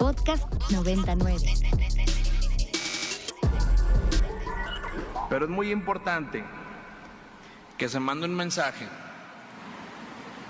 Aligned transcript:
Podcast 0.00 0.50
99. 0.70 1.44
Pero 5.28 5.44
es 5.44 5.50
muy 5.50 5.70
importante 5.70 6.42
que 7.76 7.86
se 7.86 8.00
mande 8.00 8.24
un 8.24 8.34
mensaje 8.34 8.88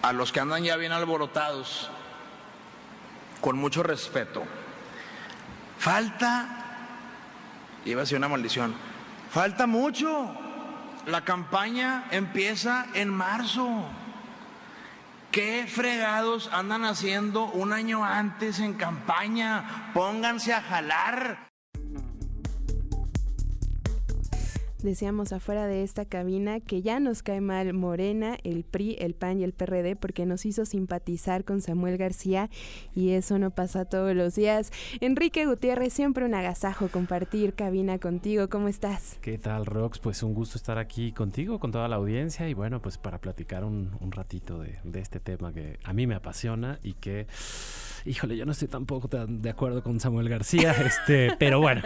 a 0.02 0.12
los 0.12 0.30
que 0.30 0.38
andan 0.38 0.62
ya 0.62 0.76
bien 0.76 0.92
alborotados, 0.92 1.90
con 3.40 3.58
mucho 3.58 3.82
respeto. 3.82 4.44
Falta, 5.80 6.46
iba 7.84 8.02
a 8.02 8.06
ser 8.06 8.18
una 8.18 8.28
maldición, 8.28 8.72
falta 9.32 9.66
mucho. 9.66 10.30
La 11.06 11.24
campaña 11.24 12.04
empieza 12.12 12.86
en 12.94 13.08
marzo. 13.08 13.84
¿Qué 15.30 15.66
fregados 15.68 16.50
andan 16.52 16.84
haciendo 16.84 17.44
un 17.44 17.72
año 17.72 18.04
antes 18.04 18.58
en 18.58 18.74
campaña? 18.74 19.92
Pónganse 19.94 20.52
a 20.52 20.60
jalar. 20.60 21.49
Decíamos 24.82 25.32
afuera 25.32 25.66
de 25.66 25.82
esta 25.82 26.06
cabina 26.06 26.60
que 26.60 26.80
ya 26.80 27.00
nos 27.00 27.22
cae 27.22 27.40
mal 27.40 27.74
Morena, 27.74 28.38
el 28.44 28.64
PRI, 28.64 28.96
el 28.98 29.14
PAN 29.14 29.40
y 29.40 29.44
el 29.44 29.52
PRD 29.52 29.94
porque 29.94 30.24
nos 30.24 30.46
hizo 30.46 30.64
simpatizar 30.64 31.44
con 31.44 31.60
Samuel 31.60 31.98
García 31.98 32.48
y 32.94 33.10
eso 33.10 33.38
no 33.38 33.50
pasa 33.50 33.84
todos 33.84 34.14
los 34.16 34.34
días. 34.34 34.72
Enrique 35.00 35.44
Gutiérrez, 35.44 35.92
siempre 35.92 36.24
un 36.24 36.34
agasajo 36.34 36.88
compartir 36.88 37.54
cabina 37.54 37.98
contigo. 37.98 38.48
¿Cómo 38.48 38.68
estás? 38.68 39.18
¿Qué 39.20 39.36
tal, 39.36 39.66
Rox? 39.66 39.98
Pues 39.98 40.22
un 40.22 40.32
gusto 40.32 40.56
estar 40.56 40.78
aquí 40.78 41.12
contigo, 41.12 41.58
con 41.58 41.72
toda 41.72 41.86
la 41.88 41.96
audiencia 41.96 42.48
y 42.48 42.54
bueno, 42.54 42.80
pues 42.80 42.96
para 42.96 43.18
platicar 43.18 43.64
un, 43.64 43.90
ratito 44.10 44.58
de, 44.58 44.78
de 44.82 45.00
este 45.00 45.20
tema 45.20 45.52
que 45.52 45.78
a 45.84 45.92
mí 45.92 46.06
me 46.06 46.14
apasiona 46.14 46.78
y 46.82 46.94
que 46.94 47.26
híjole, 48.04 48.36
yo 48.36 48.46
no 48.46 48.52
estoy 48.52 48.68
tampoco 48.68 49.08
tan 49.08 49.42
de 49.42 49.50
acuerdo 49.50 49.82
con 49.82 50.00
Samuel 50.00 50.28
García, 50.28 50.72
este, 50.86 51.36
pero 51.38 51.60
bueno, 51.60 51.82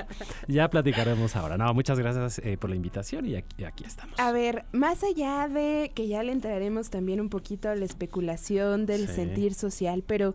ya 0.49 0.69
platicaremos 0.69 1.37
ahora. 1.37 1.57
No, 1.57 1.73
muchas 1.75 1.99
gracias 1.99 2.39
eh, 2.39 2.57
por 2.59 2.71
la 2.71 2.77
invitación 2.77 3.27
y 3.27 3.37
aquí, 3.37 3.65
aquí, 3.65 3.85
estamos. 3.85 4.19
A 4.19 4.33
ver, 4.33 4.65
más 4.73 5.03
allá 5.05 5.49
de 5.49 5.93
que 5.95 6.09
ya 6.09 6.23
le 6.23 6.33
entraremos 6.33 6.91
también 6.91 7.21
un 7.21 7.29
poquito 7.29 7.69
a 7.69 7.77
la 7.77 7.85
especulación 7.85 8.87
del 8.87 9.09
sentir 9.09 9.55
social, 9.55 10.05
pero 10.07 10.35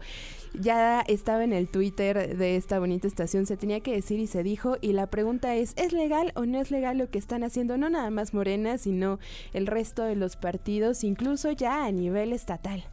ya 0.53 1.01
estaba 1.01 1.43
en 1.43 1.53
el 1.53 1.69
Twitter 1.69 2.37
de 2.37 2.55
esta 2.55 2.79
bonita 2.79 3.07
estación, 3.07 3.45
se 3.45 3.57
tenía 3.57 3.79
que 3.81 3.93
decir 3.93 4.19
y 4.19 4.27
se 4.27 4.43
dijo, 4.43 4.77
y 4.81 4.93
la 4.93 5.07
pregunta 5.07 5.55
es, 5.55 5.73
¿es 5.77 5.93
legal 5.93 6.31
o 6.35 6.45
no 6.45 6.59
es 6.59 6.71
legal 6.71 6.97
lo 6.97 7.09
que 7.09 7.19
están 7.19 7.43
haciendo 7.43 7.77
no 7.77 7.89
nada 7.89 8.09
más 8.09 8.33
Morena, 8.33 8.77
sino 8.77 9.19
el 9.53 9.67
resto 9.67 10.03
de 10.03 10.15
los 10.15 10.35
partidos, 10.35 11.03
incluso 11.03 11.51
ya 11.51 11.85
a 11.85 11.91
nivel 11.91 12.33
estatal? 12.33 12.83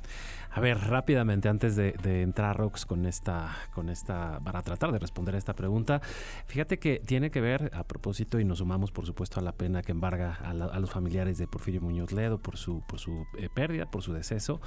A 0.57 0.61
ver, 0.61 0.79
rápidamente, 0.79 1.51
antes 1.51 1.77
de, 1.77 2.23
entrar 2.23 2.57
Rox 2.57 2.87
con 2.87 3.05
esta, 3.05 3.55
con 3.75 3.91
esta, 3.91 4.41
para 4.43 4.63
tratar 4.63 4.91
de 4.91 4.99
responder 4.99 5.35
a 5.35 5.39
esta 5.39 5.55
pregunta, 5.55 6.01
fíjate 6.47 6.79
que 6.79 6.99
tiene 7.05 7.31
que 7.31 7.43
ver, 7.43 7.71
a 7.75 7.85
propósito, 7.85 8.41
y 8.41 8.45
nos 8.47 8.57
sumamos, 8.57 8.91
por 8.91 9.05
supuesto, 9.05 9.39
a 9.39 9.43
la 9.43 9.53
pena 9.53 9.83
que 9.83 9.93
embarga 9.93 10.33
a, 10.33 10.55
los 10.55 10.91
familiares 10.91 11.37
de 11.37 11.47
Porfirio 11.47 11.83
Muñoz 11.83 12.11
Ledo 12.11 12.39
por 12.39 12.57
su, 12.57 12.83
por 12.89 12.99
su 13.01 13.27
eh, 13.37 13.51
pérdida, 13.55 13.85
por 13.85 14.03
su 14.03 14.15
deceso, 14.15 14.63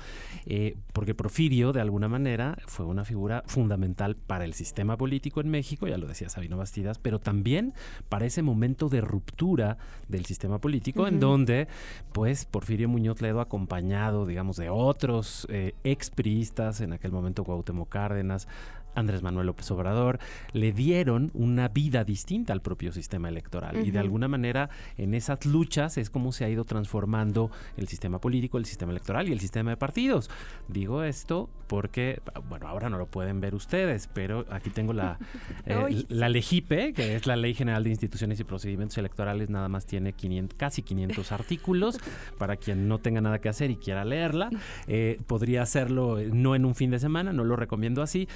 eh, 0.45 0.77
porque 0.93 1.15
Porfirio, 1.15 1.73
de 1.73 1.81
alguna 1.81 2.07
manera, 2.07 2.55
fue 2.67 2.85
una 2.85 3.03
figura 3.03 3.43
fundamental 3.47 4.15
para 4.15 4.45
el 4.45 4.53
sistema 4.53 4.95
político 4.95 5.41
en 5.41 5.49
México, 5.49 5.87
ya 5.87 5.97
lo 5.97 6.05
decía 6.05 6.29
Sabino 6.29 6.55
Bastidas, 6.55 6.99
pero 6.99 7.17
también 7.17 7.73
para 8.09 8.27
ese 8.27 8.43
momento 8.43 8.89
de 8.89 9.01
ruptura 9.01 9.79
del 10.07 10.25
sistema 10.25 10.59
político, 10.61 11.07
en 11.07 11.19
donde, 11.19 11.67
pues, 12.13 12.45
Porfirio 12.45 12.87
Muñoz 12.89 13.21
Ledo, 13.21 13.41
acompañado, 13.41 14.27
digamos, 14.27 14.55
de 14.57 14.69
otros 14.69 15.47
eh, 15.49 15.73
expriistas, 15.83 16.81
en 16.81 16.93
aquel 16.93 17.11
momento 17.11 17.43
Cuauhtémoc 17.43 17.89
Cárdenas, 17.89 18.47
Andrés 18.95 19.21
Manuel 19.21 19.47
López 19.47 19.69
Obrador, 19.71 20.19
le 20.53 20.71
dieron 20.71 21.31
una 21.33 21.67
vida 21.67 22.03
distinta 22.03 22.53
al 22.53 22.61
propio 22.61 22.91
sistema 22.91 23.29
electoral. 23.29 23.85
Y 23.85 23.91
de 23.91 23.99
alguna 23.99 24.27
manera 24.27 24.69
en 24.97 25.13
esas 25.13 25.45
luchas 25.45 25.97
es 25.97 26.09
como 26.09 26.31
se 26.31 26.45
ha 26.45 26.49
ido 26.49 26.65
transformando 26.65 27.51
el 27.77 27.87
sistema 27.87 28.19
político, 28.19 28.57
el 28.57 28.65
sistema 28.65 28.91
electoral 28.91 29.29
y 29.29 29.33
el 29.33 29.39
sistema 29.39 29.71
de 29.71 29.77
partidos. 29.77 30.29
Digo 30.67 31.03
esto 31.03 31.49
porque, 31.67 32.21
bueno, 32.49 32.67
ahora 32.67 32.89
no 32.89 32.97
lo 32.97 33.05
pueden 33.05 33.39
ver 33.41 33.53
ustedes, 33.53 34.09
pero 34.11 34.45
aquí 34.49 34.69
tengo 34.71 34.91
la, 34.91 35.19
eh, 35.65 36.05
la 36.09 36.27
LEGIPE, 36.27 36.93
que 36.93 37.15
es 37.15 37.27
la 37.27 37.35
Ley 37.35 37.53
General 37.53 37.83
de 37.83 37.91
Instituciones 37.91 38.39
y 38.39 38.43
Procedimientos 38.43 38.97
Electorales, 38.97 39.49
nada 39.49 39.69
más 39.69 39.85
tiene 39.85 40.13
500, 40.13 40.57
casi 40.57 40.81
500 40.81 41.31
artículos. 41.31 41.99
Para 42.37 42.57
quien 42.57 42.87
no 42.87 42.97
tenga 42.97 43.21
nada 43.21 43.39
que 43.39 43.49
hacer 43.49 43.69
y 43.69 43.75
quiera 43.75 44.03
leerla, 44.03 44.49
eh, 44.87 45.19
podría 45.27 45.61
hacerlo 45.61 46.17
eh, 46.17 46.29
no 46.33 46.55
en 46.55 46.65
un 46.65 46.75
fin 46.75 46.89
de 46.89 46.99
semana, 46.99 47.33
no 47.33 47.43
lo 47.43 47.55
recomiendo 47.55 48.01
así 48.01 48.27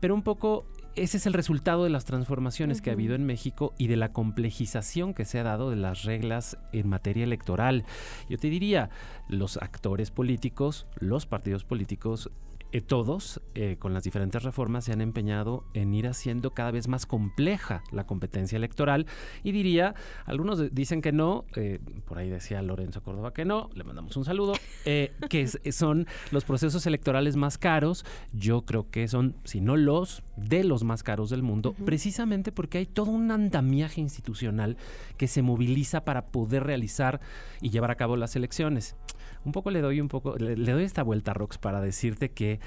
pero 0.00 0.14
un 0.14 0.22
poco 0.22 0.66
ese 0.94 1.18
es 1.18 1.26
el 1.26 1.32
resultado 1.32 1.84
de 1.84 1.90
las 1.90 2.04
transformaciones 2.04 2.82
que 2.82 2.90
ha 2.90 2.94
habido 2.94 3.14
en 3.14 3.24
México 3.24 3.72
y 3.78 3.86
de 3.86 3.96
la 3.96 4.12
complejización 4.12 5.14
que 5.14 5.24
se 5.24 5.38
ha 5.38 5.44
dado 5.44 5.70
de 5.70 5.76
las 5.76 6.02
reglas 6.02 6.58
en 6.72 6.88
materia 6.88 7.24
electoral. 7.24 7.84
Yo 8.28 8.36
te 8.36 8.50
diría, 8.50 8.90
los 9.28 9.58
actores 9.58 10.10
políticos, 10.10 10.86
los 10.98 11.26
partidos 11.26 11.64
políticos 11.64 12.30
eh, 12.70 12.82
todos, 12.82 13.40
eh, 13.54 13.76
con 13.78 13.94
las 13.94 14.04
diferentes 14.04 14.42
reformas, 14.42 14.84
se 14.84 14.92
han 14.92 15.00
empeñado 15.00 15.64
en 15.72 15.94
ir 15.94 16.06
haciendo 16.06 16.50
cada 16.50 16.70
vez 16.70 16.86
más 16.86 17.06
compleja 17.06 17.82
la 17.92 18.06
competencia 18.06 18.56
electoral. 18.56 19.06
Y 19.42 19.52
diría, 19.52 19.94
algunos 20.26 20.74
dicen 20.74 21.00
que 21.00 21.10
no, 21.10 21.46
eh, 21.56 21.78
por 22.04 22.18
ahí 22.18 22.28
decía 22.28 22.60
Lorenzo 22.60 23.02
Córdoba 23.02 23.32
que 23.32 23.46
no, 23.46 23.70
le 23.74 23.84
mandamos 23.84 24.16
un 24.18 24.24
saludo, 24.26 24.52
que 24.84 25.48
son 25.72 26.06
los 26.30 26.44
procesos 26.44 26.86
electorales 26.86 27.36
más 27.36 27.56
caros. 27.56 28.04
Yo 28.32 28.62
creo 28.66 28.90
que 28.90 29.08
son, 29.08 29.36
si 29.44 29.62
no 29.62 29.76
los, 29.76 30.22
de 30.36 30.62
los 30.62 30.84
más 30.84 31.02
caros 31.02 31.30
del 31.30 31.42
mundo, 31.42 31.74
precisamente 31.86 32.52
porque 32.52 32.78
hay 32.78 32.86
todo 32.86 33.10
un 33.10 33.30
andamiaje 33.30 34.02
institucional 34.02 34.76
que 35.16 35.26
se 35.26 35.40
moviliza 35.40 36.04
para 36.04 36.26
poder 36.26 36.64
realizar 36.64 37.20
y 37.62 37.70
llevar 37.70 37.90
a 37.90 37.96
cabo 37.96 38.16
las 38.16 38.36
elecciones 38.36 38.94
un 39.44 39.52
poco 39.52 39.70
le 39.70 39.80
doy 39.80 40.00
un 40.00 40.08
poco, 40.08 40.36
le, 40.36 40.54
doy 40.54 40.84
esta 40.84 41.02
vuelta, 41.02 41.34
Rox, 41.34 41.58
para 41.58 41.80
decirte 41.80 42.30
que 42.30 42.60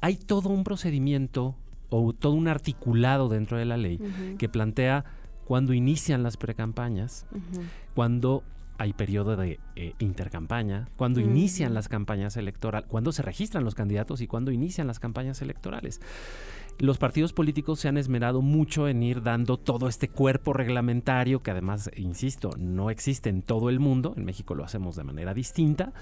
hay 0.00 0.16
todo 0.16 0.48
un 0.48 0.64
procedimiento 0.64 1.56
o 1.88 2.12
todo 2.12 2.32
un 2.32 2.48
articulado 2.48 3.28
dentro 3.28 3.56
de 3.56 3.64
la 3.64 3.76
ley 3.76 4.00
que 4.38 4.48
plantea 4.48 5.04
cuando 5.44 5.72
inician 5.72 6.22
las 6.22 6.36
precampañas, 6.36 7.26
cuando 7.94 8.42
hay 8.78 8.92
periodo 8.92 9.36
de 9.36 9.58
eh, 9.76 9.94
intercampaña, 9.98 10.88
cuando 10.96 11.20
inician 11.20 11.72
las 11.72 11.88
campañas 11.88 12.36
electorales, 12.36 12.88
cuando 12.88 13.12
se 13.12 13.22
registran 13.22 13.64
los 13.64 13.74
candidatos 13.74 14.20
y 14.20 14.26
cuando 14.26 14.50
inician 14.50 14.86
las 14.86 14.98
campañas 14.98 15.40
electorales 15.40 16.00
los 16.78 16.98
partidos 16.98 17.32
políticos 17.32 17.80
se 17.80 17.88
han 17.88 17.96
esmerado 17.96 18.42
mucho 18.42 18.88
en 18.88 19.02
ir 19.02 19.22
dando 19.22 19.56
todo 19.56 19.88
este 19.88 20.08
cuerpo 20.08 20.52
reglamentario 20.52 21.42
que 21.42 21.50
además, 21.50 21.90
insisto, 21.96 22.50
no 22.58 22.90
existe 22.90 23.30
en 23.30 23.42
todo 23.42 23.70
el 23.70 23.80
mundo, 23.80 24.14
en 24.16 24.24
México 24.24 24.54
lo 24.54 24.64
hacemos 24.64 24.96
de 24.96 25.04
manera 25.04 25.34
distinta, 25.34 25.92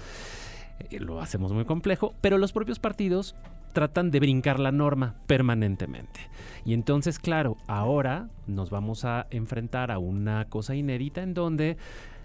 eh, 0.79 0.99
lo 0.99 1.21
hacemos 1.21 1.53
muy 1.53 1.65
complejo, 1.65 2.13
pero 2.21 2.37
los 2.37 2.51
propios 2.51 2.79
partidos 2.79 3.35
tratan 3.73 4.09
de 4.09 4.19
brincar 4.19 4.59
la 4.59 4.71
norma 4.71 5.15
permanentemente. 5.27 6.19
Y 6.63 6.73
entonces, 6.73 7.19
claro, 7.19 7.57
ahora 7.67 8.29
nos 8.47 8.69
vamos 8.69 9.05
a 9.05 9.27
enfrentar 9.31 9.91
a 9.91 9.99
una 9.99 10.45
cosa 10.45 10.75
inédita 10.75 11.21
en 11.21 11.33
donde 11.33 11.77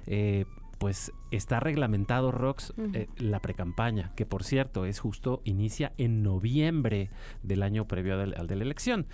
eh, 0.07 0.45
pues 0.81 1.13
está 1.31 1.61
reglamentado, 1.61 2.33
Rox, 2.33 2.73
eh, 2.95 3.07
la 3.19 3.41
precampaña, 3.41 4.13
que 4.17 4.25
por 4.25 4.45
cierto 4.45 4.87
es 4.87 4.99
justo, 4.99 5.43
inicia 5.45 5.93
en 5.99 6.23
noviembre 6.23 7.11
del 7.43 7.63
año 7.63 7.87
previo 7.87 8.19
al, 8.19 8.47
de 8.47 8.57
la 8.57 8.65
elección 8.65 9.07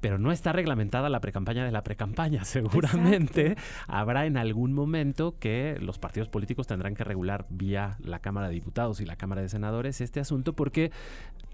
pero 0.00 0.18
no 0.18 0.30
está 0.30 0.52
reglamentada 0.52 1.08
la 1.08 1.20
precampaña 1.20 1.64
de 1.64 1.72
la 1.72 1.82
precampaña. 1.82 2.44
Seguramente 2.44 3.56
habrá 3.88 4.26
en 4.26 4.36
algún 4.36 4.74
momento 4.74 5.36
que 5.38 5.78
los 5.80 5.98
partidos 5.98 6.28
políticos 6.28 6.66
tendrán 6.66 6.94
que 6.94 7.02
regular 7.02 7.46
vía 7.48 7.96
la 8.00 8.18
Cámara 8.18 8.48
de 8.48 8.54
Diputados 8.54 9.00
y 9.00 9.06
la 9.06 9.16
Cámara 9.16 9.40
de 9.40 9.48
Senadores 9.48 10.00
este 10.02 10.20
asunto 10.20 10.52
porque 10.52 10.92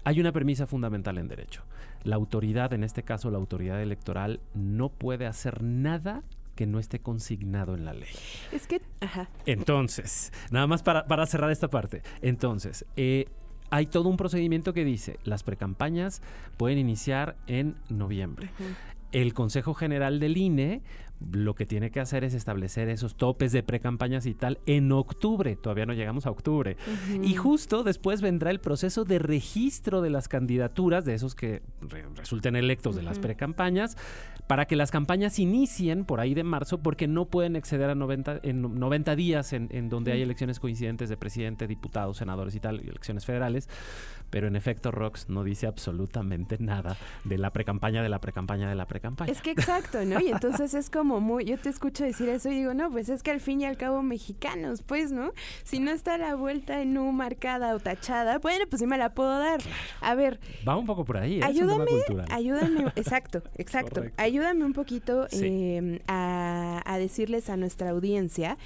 hay 0.03 0.19
una 0.19 0.33
premisa 0.33 0.67
fundamental 0.67 1.17
en 1.17 1.29
derecho. 1.29 1.63
La 2.03 2.17
autoridad, 2.17 2.73
en 2.73 2.83
este 2.83 3.03
caso 3.03 3.31
la 3.31 3.37
autoridad 3.37 3.81
electoral, 3.81 4.41
no 4.53 4.89
puede 4.89 5.25
hacer 5.25 5.63
nada 5.63 6.21
que 6.55 6.65
no 6.65 6.79
esté 6.79 6.99
consignado 6.99 7.75
en 7.75 7.85
la 7.85 7.93
ley. 7.93 8.13
Es 8.51 8.67
que, 8.67 8.81
ajá. 9.01 9.29
Entonces, 9.45 10.31
nada 10.51 10.67
más 10.67 10.83
para, 10.83 11.25
cerrar 11.25 11.51
esta 11.51 11.69
parte. 11.69 12.01
Entonces, 12.21 12.85
eh, 12.95 13.27
hay 13.69 13.87
todo 13.87 14.09
un 14.09 14.17
procedimiento 14.17 14.73
que 14.73 14.85
dice, 14.85 15.17
las 15.23 15.43
precampañas 15.43 16.21
pueden 16.57 16.77
iniciar 16.77 17.35
en 17.47 17.75
noviembre. 17.89 18.49
El 19.11 19.33
Consejo 19.33 19.73
General 19.73 20.19
del 20.19 20.37
INE 20.37 20.81
lo 21.31 21.55
que 21.55 21.65
tiene 21.65 21.91
que 21.91 21.99
hacer 21.99 22.23
es 22.23 22.33
establecer 22.33 22.89
esos 22.89 23.15
topes 23.15 23.51
de 23.51 23.63
pre-campañas 23.63 24.25
y 24.25 24.33
tal 24.33 24.59
en 24.65 24.91
octubre. 24.91 25.55
Todavía 25.55 25.85
no 25.85 25.93
llegamos 25.93 26.25
a 26.25 26.31
octubre. 26.31 26.77
Y 27.21 27.35
justo 27.35 27.83
después 27.83 28.21
vendrá 28.21 28.51
el 28.51 28.59
proceso 28.59 29.05
de 29.05 29.19
registro 29.19 30.01
de 30.01 30.09
las 30.09 30.27
candidaturas, 30.27 31.05
de 31.05 31.13
esos 31.13 31.35
que 31.35 31.61
resulten 32.15 32.55
electos 32.55 32.95
de 32.95 33.03
las 33.03 33.19
pre-campañas, 33.19 33.97
para 34.47 34.65
que 34.65 34.75
las 34.75 34.91
campañas 34.91 35.39
inicien 35.39 36.05
por 36.05 36.19
ahí 36.19 36.33
de 36.33 36.43
marzo, 36.43 36.79
porque 36.79 37.07
no 37.07 37.25
pueden 37.25 37.55
exceder 37.55 37.89
a 37.89 37.95
90, 37.95 38.41
en 38.43 38.61
90 38.61 39.15
días 39.15 39.53
en, 39.53 39.69
en 39.71 39.89
donde 39.89 40.11
hay 40.11 40.21
elecciones 40.21 40.59
coincidentes 40.59 41.09
de 41.09 41.17
presidente, 41.17 41.67
diputados, 41.67 42.17
senadores 42.17 42.55
y 42.55 42.59
tal, 42.59 42.83
y 42.83 42.89
elecciones 42.89 43.25
federales 43.25 43.69
pero 44.33 44.47
en 44.47 44.55
efecto 44.55 44.89
Rox 44.89 45.29
no 45.29 45.43
dice 45.43 45.67
absolutamente 45.67 46.57
nada 46.59 46.97
de 47.23 47.37
la 47.37 47.53
precampaña, 47.53 48.01
de 48.01 48.09
la 48.09 48.19
precampaña, 48.19 48.67
de 48.67 48.73
la 48.73 48.87
precampaña. 48.87 49.31
Es 49.31 49.43
que 49.43 49.51
exacto, 49.51 50.03
¿no? 50.05 50.19
Y 50.19 50.29
entonces 50.29 50.73
es 50.73 50.89
como 50.89 51.19
muy, 51.19 51.45
yo 51.45 51.59
te 51.59 51.69
escucho 51.69 52.03
decir 52.03 52.29
eso 52.29 52.49
y 52.49 52.55
digo, 52.55 52.73
no, 52.73 52.89
pues 52.89 53.09
es 53.09 53.21
que 53.21 53.29
al 53.29 53.41
fin 53.41 53.61
y 53.61 53.65
al 53.65 53.77
cabo 53.77 54.01
mexicanos, 54.01 54.81
pues, 54.81 55.11
¿no? 55.11 55.33
Si 55.63 55.79
no 55.79 55.91
está 55.91 56.17
la 56.17 56.33
vuelta 56.33 56.81
en 56.81 56.97
U 56.97 57.11
marcada 57.11 57.75
o 57.75 57.79
tachada, 57.79 58.39
bueno, 58.39 58.65
pues 58.67 58.79
sí 58.79 58.87
me 58.87 58.97
la 58.97 59.13
puedo 59.13 59.37
dar. 59.37 59.61
A 60.01 60.15
ver. 60.15 60.39
Va 60.67 60.77
un 60.77 60.87
poco 60.87 61.05
por 61.05 61.17
ahí. 61.17 61.37
¿eh? 61.37 61.43
Ayúdame, 61.43 61.91
ayúdame, 62.31 62.91
exacto, 62.95 63.43
exacto. 63.57 64.01
Ayúdame 64.17 64.65
un 64.65 64.73
poquito 64.73 65.27
em, 65.29 65.99
a, 66.07 66.81
a 66.91 66.97
decirles 66.97 67.51
a 67.51 67.55
nuestra 67.55 67.91
audiencia 67.91 68.57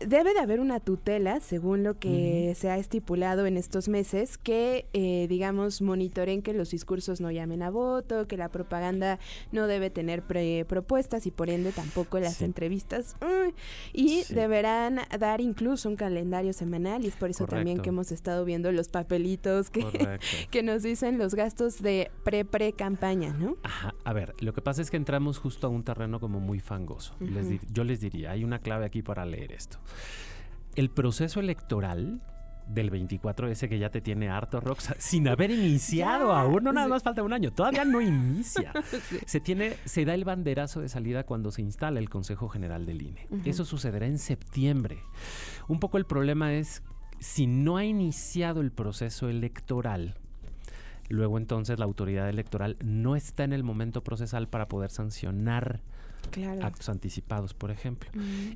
debe 0.00 0.34
de 0.34 0.40
haber 0.40 0.60
una 0.60 0.80
tutela, 0.80 1.40
según 1.40 1.82
lo 1.82 1.98
que 1.98 2.54
se 2.56 2.70
ha 2.70 2.78
estipulado 2.78 3.46
en 3.46 3.56
estos 3.56 3.88
meses, 3.88 4.38
que, 4.38 4.86
eh, 4.92 5.26
digamos, 5.28 5.80
monitoren 5.80 6.42
que 6.42 6.52
los 6.52 6.70
discursos 6.70 7.20
no 7.20 7.30
llamen 7.30 7.62
a 7.62 7.70
voto, 7.70 8.26
que 8.26 8.36
la 8.36 8.48
propaganda 8.48 9.18
no 9.52 9.66
debe 9.66 9.90
tener 9.90 10.22
propuestas 10.66 11.26
y 11.26 11.30
por 11.30 11.50
ende 11.50 11.72
tampoco 11.72 12.20
las 12.20 12.42
entrevistas. 12.42 13.16
y 13.92 14.24
deberán 14.30 15.00
dar 15.18 15.40
incluso 15.40 15.88
un 15.88 15.96
calendario 15.96 16.52
semanal 16.52 17.04
y 17.04 17.08
es 17.08 17.16
por 17.16 17.30
eso 17.30 17.46
también 17.46 17.80
que 17.80 17.88
hemos 17.88 18.12
estado 18.12 18.44
viendo 18.44 18.70
los 18.72 18.88
papelitos 18.88 19.70
que, 19.70 19.84
que 20.50 20.62
nos 20.62 20.82
dicen 20.82 21.18
los 21.18 21.34
gastos 21.34 21.82
de 21.82 22.10
pre-pre-campaña, 22.24 23.32
¿no? 23.32 23.56
Ajá. 23.62 23.94
A 24.04 24.12
ver, 24.12 24.34
lo 24.40 24.52
que 24.52 24.62
pasa 24.62 24.82
es 24.82 24.90
que 24.90 24.96
entramos 24.96 25.38
justo 25.38 25.66
a 25.66 25.70
un 25.70 25.82
terreno 25.84 26.20
como 26.20 26.40
muy 26.40 26.60
fangoso. 26.60 27.14
yo 27.72 27.84
les 27.84 28.00
diría, 28.00 28.32
hay 28.32 28.44
una 28.44 28.58
clave 28.58 28.84
aquí 28.84 29.02
para 29.02 29.24
leer 29.24 29.52
esto. 29.52 29.78
El 30.74 30.90
proceso 30.90 31.40
electoral 31.40 32.20
del 32.68 32.90
24 32.90 33.48
ese 33.48 33.68
que 33.68 33.78
ya 33.78 33.90
te 33.90 34.00
tiene 34.00 34.28
harto 34.28 34.60
Rox 34.60 34.94
sin 34.98 35.28
haber 35.28 35.50
iniciado 35.50 36.32
aún 36.32 36.64
no 36.64 36.72
nada 36.72 36.88
más 36.88 37.02
falta 37.02 37.22
un 37.22 37.32
año 37.32 37.52
todavía 37.52 37.84
no 37.84 38.00
inicia. 38.00 38.72
Se 39.26 39.40
tiene 39.40 39.76
se 39.84 40.04
da 40.04 40.14
el 40.14 40.24
banderazo 40.24 40.80
de 40.80 40.88
salida 40.88 41.24
cuando 41.24 41.50
se 41.50 41.62
instala 41.62 42.00
el 42.00 42.10
Consejo 42.10 42.48
General 42.48 42.84
del 42.86 43.02
INE 43.02 43.28
eso 43.44 43.64
sucederá 43.64 44.06
en 44.06 44.18
septiembre. 44.18 44.98
Un 45.68 45.80
poco 45.80 45.98
el 45.98 46.06
problema 46.06 46.54
es 46.54 46.82
si 47.18 47.46
no 47.46 47.76
ha 47.76 47.84
iniciado 47.84 48.60
el 48.60 48.72
proceso 48.72 49.28
electoral 49.28 50.14
luego 51.08 51.38
entonces 51.38 51.78
la 51.78 51.84
autoridad 51.84 52.28
electoral 52.28 52.76
no 52.84 53.16
está 53.16 53.44
en 53.44 53.52
el 53.52 53.62
momento 53.62 54.02
procesal 54.02 54.48
para 54.48 54.68
poder 54.68 54.90
sancionar 54.90 55.80
actos 56.62 56.88
anticipados, 56.88 57.54
por 57.54 57.70
ejemplo. 57.70 58.10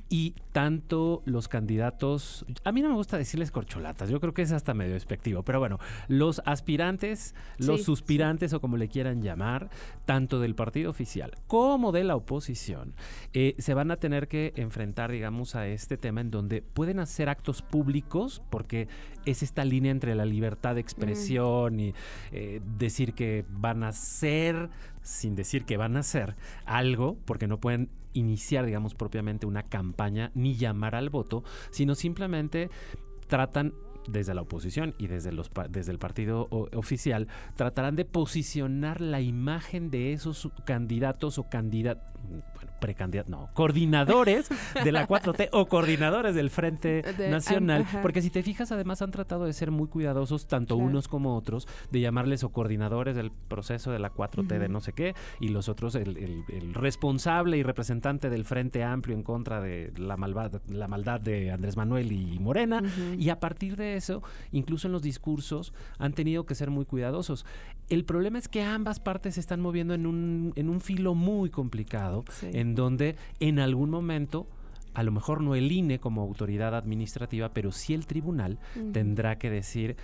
Y 0.09 0.35
tanto 0.51 1.21
los 1.25 1.47
candidatos, 1.47 2.45
a 2.63 2.71
mí 2.71 2.81
no 2.81 2.89
me 2.89 2.95
gusta 2.95 3.17
decirles 3.17 3.51
corcholatas, 3.51 4.09
yo 4.09 4.19
creo 4.19 4.33
que 4.33 4.41
es 4.41 4.51
hasta 4.51 4.73
medio 4.73 4.93
despectivo, 4.93 5.43
pero 5.43 5.59
bueno, 5.59 5.79
los 6.07 6.41
aspirantes, 6.45 7.35
los 7.57 7.83
suspirantes 7.83 8.53
o 8.53 8.61
como 8.61 8.77
le 8.77 8.87
quieran 8.87 9.21
llamar, 9.21 9.69
tanto 10.05 10.39
del 10.39 10.55
partido 10.55 10.89
oficial 10.89 11.37
como 11.47 11.91
de 11.91 12.03
la 12.03 12.15
oposición, 12.15 12.93
eh, 13.33 13.55
se 13.57 13.73
van 13.73 13.91
a 13.91 13.95
tener 13.95 14.27
que 14.27 14.53
enfrentar, 14.55 15.11
digamos, 15.11 15.55
a 15.55 15.67
este 15.67 15.97
tema 15.97 16.21
en 16.21 16.31
donde 16.31 16.61
pueden 16.61 16.99
hacer 16.99 17.29
actos 17.29 17.61
públicos, 17.61 18.41
porque 18.49 18.87
es 19.25 19.43
esta 19.43 19.65
línea 19.65 19.91
entre 19.91 20.15
la 20.15 20.25
libertad 20.25 20.75
de 20.75 20.81
expresión 20.81 21.79
y 21.79 21.93
eh, 22.31 22.61
decir 22.77 23.13
que 23.13 23.45
van 23.49 23.83
a 23.83 23.91
ser 23.91 24.69
sin 25.01 25.35
decir 25.35 25.65
que 25.65 25.77
van 25.77 25.97
a 25.97 26.01
hacer 26.01 26.35
algo, 26.65 27.17
porque 27.25 27.47
no 27.47 27.59
pueden 27.59 27.89
iniciar, 28.13 28.65
digamos, 28.65 28.95
propiamente 28.95 29.45
una 29.45 29.63
campaña 29.63 30.31
ni 30.35 30.55
llamar 30.55 30.95
al 30.95 31.09
voto, 31.09 31.43
sino 31.71 31.95
simplemente 31.95 32.69
tratan 33.27 33.73
desde 34.07 34.33
la 34.33 34.41
oposición 34.41 34.95
y 34.97 35.07
desde, 35.07 35.31
los, 35.31 35.51
desde 35.69 35.91
el 35.91 35.99
partido 35.99 36.47
oficial, 36.49 37.27
tratarán 37.55 37.95
de 37.95 38.05
posicionar 38.05 38.99
la 38.99 39.21
imagen 39.21 39.91
de 39.91 40.13
esos 40.13 40.49
candidatos 40.65 41.37
o 41.37 41.49
candidatos, 41.49 42.03
precandidatos, 42.81 43.29
no, 43.29 43.49
coordinadores 43.53 44.49
de 44.83 44.91
la 44.91 45.07
4T 45.07 45.49
o 45.53 45.67
coordinadores 45.67 46.35
del 46.35 46.49
Frente 46.49 47.03
Nacional, 47.29 47.85
porque 48.01 48.21
si 48.21 48.29
te 48.29 48.43
fijas, 48.43 48.73
además 48.73 49.01
han 49.01 49.11
tratado 49.11 49.45
de 49.45 49.53
ser 49.53 49.71
muy 49.71 49.87
cuidadosos, 49.87 50.47
tanto 50.47 50.75
unos 50.75 51.07
como 51.07 51.37
otros, 51.37 51.67
de 51.91 52.01
llamarles 52.01 52.43
o 52.43 52.49
coordinadores 52.49 53.15
del 53.15 53.31
proceso 53.31 53.91
de 53.91 53.99
la 53.99 54.11
4T 54.11 54.59
de 54.59 54.67
no 54.67 54.81
sé 54.81 54.91
qué, 54.91 55.15
y 55.39 55.49
los 55.49 55.69
otros 55.69 55.95
el, 55.95 56.43
responsable 56.73 57.57
y 57.57 57.63
representante 57.63 58.29
del 58.29 58.43
Frente 58.43 58.83
Amplio 58.83 59.15
en 59.15 59.23
contra 59.23 59.61
de 59.61 59.93
la, 59.95 60.17
malvada, 60.17 60.59
la 60.67 60.87
maldad 60.87 61.21
de 61.21 61.51
Andrés 61.51 61.77
Manuel 61.77 62.11
y 62.11 62.39
Morena, 62.39 62.81
y 63.17 63.29
a 63.29 63.39
partir 63.39 63.77
de 63.77 63.95
eso, 63.95 64.23
incluso 64.51 64.87
en 64.87 64.93
los 64.93 65.03
discursos, 65.03 65.73
han 65.99 66.13
tenido 66.13 66.45
que 66.45 66.55
ser 66.55 66.71
muy 66.71 66.85
cuidadosos. 66.85 67.45
El 67.89 68.05
problema 68.05 68.39
es 68.39 68.47
que 68.47 68.63
ambas 68.63 68.99
partes 68.99 69.35
se 69.35 69.39
están 69.39 69.61
moviendo 69.61 69.93
en 69.93 70.07
un, 70.07 70.53
en 70.55 70.69
un 70.69 70.81
filo 70.81 71.13
muy 71.13 71.49
complicado, 71.49 72.23
en 72.41 72.70
donde 72.75 73.15
en 73.39 73.59
algún 73.59 73.89
momento 73.89 74.47
a 74.93 75.03
lo 75.03 75.11
mejor 75.11 75.41
no 75.41 75.55
el 75.55 75.71
INE 75.71 75.99
como 75.99 76.21
autoridad 76.21 76.75
administrativa, 76.75 77.53
pero 77.53 77.71
sí 77.71 77.93
el 77.93 78.05
tribunal 78.05 78.59
tendrá 78.91 79.37
que 79.37 79.49
decir, 79.49 79.95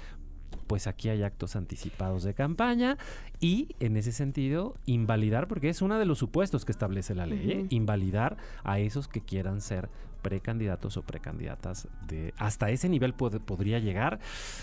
pues 0.67 0.87
aquí 0.87 1.09
hay 1.09 1.23
actos 1.23 1.55
anticipados 1.55 2.23
de 2.23 2.33
campaña 2.33 2.97
y 3.39 3.75
en 3.79 3.97
ese 3.97 4.11
sentido 4.11 4.75
invalidar, 4.85 5.47
porque 5.47 5.69
es 5.69 5.81
uno 5.81 5.99
de 5.99 6.05
los 6.05 6.19
supuestos 6.19 6.65
que 6.65 6.71
establece 6.71 7.15
la 7.15 7.25
ley, 7.25 7.51
¿eh? 7.51 7.65
invalidar 7.69 8.37
a 8.63 8.79
esos 8.79 9.07
que 9.07 9.21
quieran 9.21 9.61
ser 9.61 9.89
precandidatos 10.21 10.97
o 10.97 11.03
precandidatas 11.03 11.87
de 12.07 12.33
hasta 12.37 12.69
ese 12.69 12.89
nivel 12.89 13.13
podría 13.13 13.79
llegar. 13.79 14.19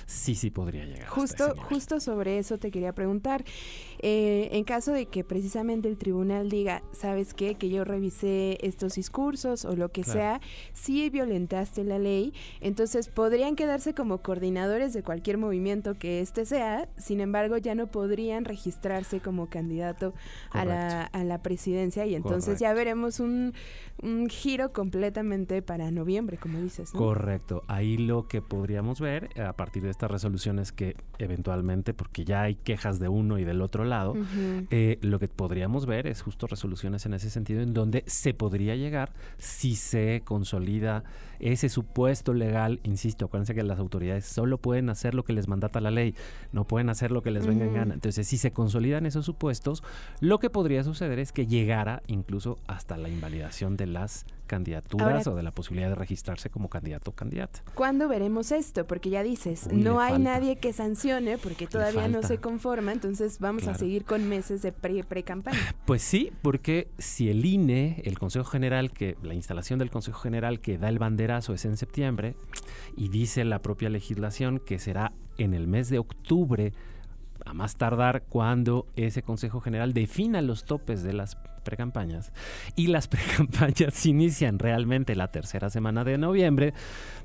Sí 0.07 0.35
sí 0.35 0.51
podría 0.51 0.85
llegar 0.85 1.09
justo 1.09 1.55
justo 1.57 2.01
sobre 2.01 2.39
eso 2.39 2.59
te 2.59 2.71
quería 2.71 2.93
preguntar. 2.93 3.45
Eh, 4.01 4.49
en 4.53 4.65
caso 4.65 4.93
de 4.93 5.07
que 5.07 5.25
precisamente 5.25 5.89
el 5.89 5.97
tribunal 5.97 6.51
diga 6.51 6.83
sabes 6.93 7.33
qué 7.33 7.55
que 7.55 7.71
yo 7.71 7.85
revisé 7.85 8.59
estos 8.61 8.95
discursos 8.95 9.65
o 9.65 9.77
lo 9.77 9.91
que 9.93 10.05
sea 10.05 10.41
si 10.73 11.09
violentaste 11.09 11.85
la 11.85 11.99
ley 11.99 12.35
entonces 12.61 13.09
podrían 13.09 13.57
quedarse 13.57 13.95
como 13.95 14.19
coordinadores 14.19 14.93
de 14.93 15.03
cualquier 15.03 15.39
movimiento 15.39 15.95
que 15.95 16.21
este 16.21 16.45
sea 16.45 16.89
sin 16.99 17.21
embargo 17.21 17.57
ya 17.57 17.75
no 17.75 17.87
podrían 17.87 18.45
registrarse 18.45 19.21
como 19.21 19.49
candidato 19.49 20.13
a 20.51 20.65
la, 20.65 21.05
a 21.05 21.25
la 21.25 21.43
presidencia 21.43 22.05
y 22.05 22.15
entonces 22.15 22.59
ya 22.59 22.75
veremos 22.75 23.21
un, 23.21 23.55
un 24.03 24.29
giro 24.29 24.73
completamente 24.73 25.44
para 25.45 25.91
noviembre, 25.91 26.37
como 26.37 26.61
dices. 26.61 26.91
Correcto. 26.91 27.63
Ahí 27.69 27.97
lo 27.97 28.27
que 28.29 28.43
podríamos 28.43 29.01
ver 29.01 29.29
a 29.41 29.53
partir 29.53 29.83
de 29.83 29.91
estas 29.91 30.11
resoluciones 30.11 30.73
que 30.73 30.97
eventualmente, 31.19 31.95
porque 31.95 32.25
ya 32.25 32.43
hay 32.43 32.55
quejas 32.55 32.99
de 32.99 33.09
uno 33.09 33.39
y 33.39 33.45
del 33.45 33.63
otro 33.63 33.85
lado, 33.85 34.15
eh, 34.71 34.99
lo 35.03 35.19
que 35.19 35.29
podríamos 35.29 35.87
ver 35.87 36.07
es 36.07 36.23
justo 36.23 36.47
resoluciones 36.47 37.07
en 37.07 37.15
ese 37.15 37.31
sentido 37.31 37.63
en 37.63 37.75
donde 37.75 38.05
se 38.07 38.35
podría 38.35 38.77
llegar 38.77 39.13
si 39.39 39.77
se 39.77 40.23
consolida 40.25 41.05
ese 41.41 41.69
supuesto 41.69 42.33
legal, 42.33 42.81
insisto, 42.85 43.27
acuérdense 43.27 43.55
que 43.55 43.63
las 43.63 43.79
autoridades 43.79 44.25
solo 44.25 44.59
pueden 44.59 44.89
hacer 44.89 45.15
lo 45.15 45.25
que 45.25 45.33
les 45.33 45.49
mandata 45.49 45.81
la 45.81 45.91
ley, 45.91 46.15
no 46.53 46.67
pueden 46.67 46.89
hacer 46.89 47.11
lo 47.11 47.23
que 47.23 47.31
les 47.31 47.47
venga 47.47 47.65
en 47.67 47.75
gana. 47.75 47.95
Entonces, 47.95 48.27
si 48.27 48.39
se 48.39 48.53
consolidan 48.53 49.07
esos 49.07 49.27
supuestos, 49.27 49.83
lo 50.21 50.39
que 50.39 50.51
podría 50.51 50.85
suceder 50.85 51.19
es 51.19 51.33
que 51.33 51.47
llegara 51.47 52.03
incluso 52.07 52.59
hasta 52.67 52.97
la 52.97 53.09
invalidación 53.09 53.77
de 53.77 53.87
las 53.87 54.27
candidaturas 54.55 55.27
o 55.27 55.35
de 55.35 55.43
la 55.43 55.51
posibilidad 55.51 55.89
de 55.89 55.97
registrarse 55.97 56.49
como 56.49 56.69
candidato 56.69 57.11
o 57.11 57.15
candidata. 57.15 57.61
¿Cuándo 57.75 58.07
veremos 58.07 58.53
esto? 58.53 58.87
Porque 58.87 59.11
ya 59.11 59.25
dices, 59.25 59.67
no 59.73 59.99
hay 59.99 60.21
nadie 60.21 60.55
que 60.57 60.73
sancione 60.73 61.39
porque 61.39 61.67
todavía 61.67 62.07
no 62.07 62.23
se 62.23 62.39
conforma, 62.39 62.93
entonces 62.93 63.41
vamos 63.41 63.67
a 63.67 63.75
seguir 63.75 64.05
con 64.05 64.29
meses 64.29 64.63
de 64.63 64.71
pre-campaña. 64.71 65.59
pues 65.87 66.03
sí, 66.03 66.31
porque 66.41 66.87
si 66.99 67.31
el 67.31 67.45
INE, 67.45 68.01
el 68.05 68.17
Consejo 68.17 68.45
General, 68.45 68.93
que 68.93 69.17
la 69.25 69.35
instalación 69.35 69.81
del 69.81 69.91
Consejo 69.91 70.21
General 70.21 70.61
que 70.61 70.79
da 70.79 70.89
el 70.89 71.01
banderazo 71.01 71.53
es 71.53 71.65
en 71.65 71.77
septiembre, 71.77 72.37
y 72.97 73.09
dice 73.09 73.45
la 73.45 73.61
propia 73.61 73.89
legislación 73.89 74.61
que 74.61 74.79
será 74.79 75.13
en 75.37 75.53
el 75.53 75.67
mes 75.67 75.91
de 75.91 75.99
octubre, 75.99 76.73
a 77.45 77.55
más 77.55 77.75
tardar 77.75 78.23
cuando 78.29 78.87
ese 78.95 79.23
Consejo 79.23 79.61
General 79.61 79.93
defina 79.93 80.43
los 80.43 80.65
topes 80.65 81.03
de 81.03 81.13
las 81.13 81.37
precampañas. 81.65 82.33
Y 82.77 82.87
las 82.87 83.09
precampañas 83.15 84.07
inician 84.07 84.59
realmente 84.59 85.17
la 85.17 85.29
tercera 85.29 85.71
semana 85.71 86.05
de 86.05 86.19
noviembre, 86.19 86.75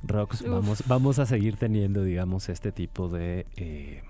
Rox, 0.04 0.44
vamos, 0.44 0.84
vamos 0.88 1.20
a 1.20 1.26
seguir 1.26 1.58
teniendo, 1.58 2.04
digamos, 2.04 2.50
este 2.50 2.72
tipo 2.72 3.10
de... 3.10 3.46
Eh, 3.58 4.02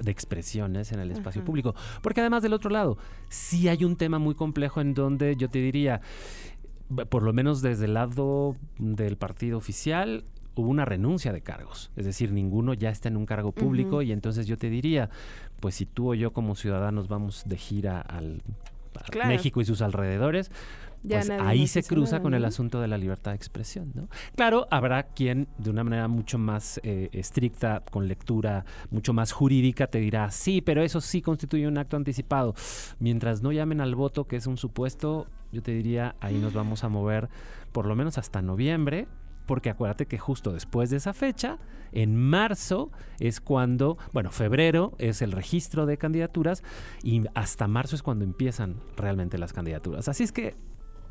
de 0.00 0.12
expresiones 0.12 0.92
en 0.92 1.00
el 1.00 1.10
espacio 1.10 1.44
público. 1.44 1.74
Porque 2.02 2.20
además 2.20 2.42
del 2.42 2.52
otro 2.52 2.70
lado, 2.70 2.98
sí 3.28 3.68
hay 3.68 3.84
un 3.84 3.96
tema 3.96 4.20
muy 4.20 4.36
complejo 4.36 4.80
en 4.80 4.94
donde 4.94 5.34
yo 5.34 5.50
te 5.50 5.58
diría, 5.58 6.00
por 7.08 7.24
lo 7.24 7.32
menos 7.32 7.62
desde 7.62 7.86
el 7.86 7.94
lado 7.94 8.54
del 8.78 9.16
partido 9.16 9.58
oficial, 9.58 10.24
hubo 10.54 10.68
una 10.68 10.84
renuncia 10.84 11.32
de 11.32 11.40
cargos. 11.40 11.90
Es 11.96 12.04
decir, 12.04 12.32
ninguno 12.32 12.74
ya 12.74 12.90
está 12.90 13.08
en 13.08 13.16
un 13.16 13.26
cargo 13.26 13.52
público 13.52 14.02
y 14.02 14.12
entonces 14.12 14.46
yo 14.46 14.56
te 14.56 14.70
diría, 14.70 15.10
pues 15.60 15.76
si 15.76 15.86
tú 15.86 16.10
o 16.10 16.14
yo 16.14 16.32
como 16.32 16.54
ciudadanos 16.54 17.08
vamos 17.08 17.44
de 17.46 17.56
gira 17.56 18.00
al 18.00 18.42
México 19.26 19.60
y 19.60 19.64
sus 19.64 19.82
alrededores, 19.82 20.50
pues 21.06 21.30
ahí 21.30 21.66
se 21.66 21.82
cruza 21.82 22.20
con 22.20 22.34
el 22.34 22.44
asunto 22.44 22.80
de 22.80 22.88
la 22.88 22.98
libertad 22.98 23.32
de 23.32 23.36
expresión. 23.36 23.92
¿no? 23.94 24.08
Claro, 24.34 24.66
habrá 24.70 25.04
quien 25.04 25.48
de 25.58 25.70
una 25.70 25.84
manera 25.84 26.08
mucho 26.08 26.38
más 26.38 26.80
eh, 26.82 27.08
estricta, 27.12 27.82
con 27.90 28.08
lectura 28.08 28.64
mucho 28.90 29.12
más 29.12 29.32
jurídica, 29.32 29.86
te 29.86 29.98
dirá, 29.98 30.30
sí, 30.30 30.60
pero 30.60 30.82
eso 30.82 31.00
sí 31.00 31.22
constituye 31.22 31.66
un 31.68 31.78
acto 31.78 31.96
anticipado. 31.96 32.54
Mientras 32.98 33.42
no 33.42 33.52
llamen 33.52 33.80
al 33.80 33.94
voto, 33.94 34.26
que 34.26 34.36
es 34.36 34.46
un 34.46 34.56
supuesto, 34.56 35.26
yo 35.52 35.62
te 35.62 35.72
diría, 35.72 36.14
ahí 36.20 36.38
nos 36.38 36.52
vamos 36.52 36.84
a 36.84 36.88
mover 36.88 37.28
por 37.72 37.86
lo 37.86 37.94
menos 37.94 38.18
hasta 38.18 38.42
noviembre, 38.42 39.06
porque 39.48 39.70
acuérdate 39.70 40.06
que 40.06 40.18
justo 40.18 40.52
después 40.52 40.90
de 40.90 40.98
esa 40.98 41.14
fecha, 41.14 41.58
en 41.90 42.14
marzo 42.14 42.92
es 43.18 43.40
cuando, 43.40 43.96
bueno, 44.12 44.30
febrero 44.30 44.92
es 44.98 45.22
el 45.22 45.32
registro 45.32 45.86
de 45.86 45.96
candidaturas 45.96 46.62
y 47.02 47.24
hasta 47.34 47.66
marzo 47.66 47.96
es 47.96 48.02
cuando 48.02 48.26
empiezan 48.26 48.76
realmente 48.96 49.38
las 49.38 49.54
candidaturas. 49.54 50.06
Así 50.06 50.22
es 50.22 50.32
que 50.32 50.54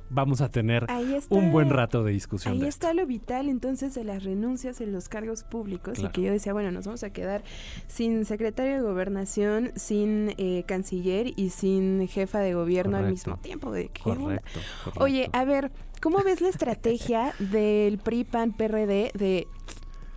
vamos 0.10 0.42
a 0.42 0.50
tener 0.50 0.88
un 1.30 1.52
buen 1.52 1.70
rato 1.70 2.04
de 2.04 2.12
discusión. 2.12 2.54
Ahí 2.54 2.66
está 2.66 2.94
lo 2.94 3.06
vital 3.06 3.50
entonces 3.50 3.94
de 3.94 4.04
las 4.04 4.24
renuncias 4.24 4.82
en 4.82 4.92
los 4.92 5.10
cargos 5.10 5.44
públicos 5.44 6.00
y 6.00 6.08
que 6.10 6.22
yo 6.22 6.32
decía, 6.32 6.54
bueno, 6.54 6.72
nos 6.72 6.86
vamos 6.86 7.04
a 7.04 7.10
quedar 7.12 7.44
sin 7.88 8.26
secretario 8.26 8.76
de 8.76 8.82
gobernación, 8.82 9.72
sin 9.76 10.34
eh, 10.38 10.64
canciller 10.68 11.34
y 11.36 11.50
sin 11.50 12.08
jefa 12.08 12.40
de 12.40 12.54
gobierno 12.54 12.98
al 12.98 13.10
mismo 13.10 13.38
tiempo. 13.38 13.72
correcto, 14.04 14.60
Oye, 14.98 15.30
a 15.34 15.44
ver, 15.46 15.72
¿cómo 16.02 16.20
ves 16.24 16.42
la 16.42 16.50
estrategia 16.50 17.34
del 17.40 17.98
PRI, 17.98 18.24
PAN, 18.24 18.54
PRD 18.54 19.12
de 19.14 19.48